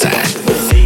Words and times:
side. 0.00 0.79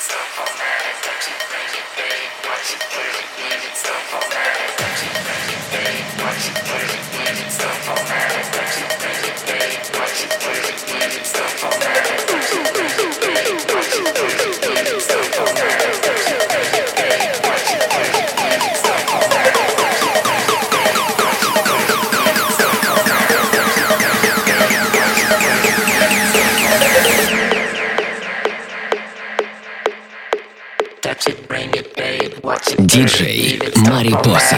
don't 1.05 1.25
you 1.29 1.37
play 1.49 1.69
it, 1.69 1.87
babe? 1.97 2.33
You 2.71 2.79
play 2.89 3.11
it, 3.21 3.46
диджей 32.97 33.61
Мари 33.91 34.17
Поса. 34.25 34.57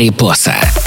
Марипоса. 0.00 0.79